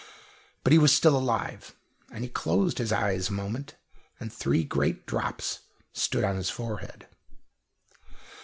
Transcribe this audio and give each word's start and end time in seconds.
But 0.63 0.73
he 0.73 0.79
was 0.79 0.91
still 0.91 1.15
alive, 1.15 1.75
and 2.11 2.23
he 2.23 2.29
closed 2.31 2.79
his 2.79 2.91
eyes 2.91 3.29
a 3.29 3.33
moment, 3.33 3.75
and 4.19 4.33
three 4.33 4.63
great 4.63 5.05
drops 5.05 5.59
stood 5.93 6.23
on 6.23 6.37
his 6.37 6.49
forehead. 6.49 7.05